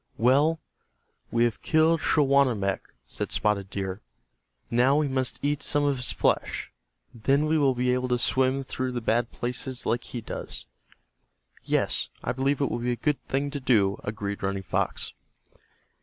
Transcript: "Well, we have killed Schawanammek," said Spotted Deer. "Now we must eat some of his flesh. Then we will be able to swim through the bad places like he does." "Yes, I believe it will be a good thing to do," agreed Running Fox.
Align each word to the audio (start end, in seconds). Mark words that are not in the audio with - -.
"Well, 0.17 0.59
we 1.29 1.43
have 1.43 1.61
killed 1.61 1.99
Schawanammek," 2.01 2.79
said 3.05 3.31
Spotted 3.31 3.69
Deer. 3.69 4.01
"Now 4.71 4.95
we 4.95 5.07
must 5.07 5.37
eat 5.43 5.61
some 5.61 5.83
of 5.83 5.97
his 5.97 6.11
flesh. 6.11 6.71
Then 7.13 7.45
we 7.45 7.55
will 7.59 7.75
be 7.75 7.93
able 7.93 8.07
to 8.07 8.17
swim 8.17 8.63
through 8.63 8.93
the 8.93 8.99
bad 8.99 9.31
places 9.31 9.85
like 9.85 10.05
he 10.05 10.19
does." 10.19 10.65
"Yes, 11.65 12.09
I 12.23 12.31
believe 12.31 12.61
it 12.61 12.65
will 12.71 12.79
be 12.79 12.93
a 12.93 12.95
good 12.95 13.23
thing 13.27 13.51
to 13.51 13.59
do," 13.59 14.01
agreed 14.03 14.41
Running 14.41 14.63
Fox. 14.63 15.13